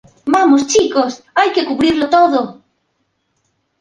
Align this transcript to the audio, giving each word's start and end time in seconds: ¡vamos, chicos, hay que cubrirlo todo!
¡vamos, 0.25 0.65
chicos, 0.65 1.23
hay 1.35 1.53
que 1.53 1.63
cubrirlo 1.63 2.09
todo! 2.09 2.63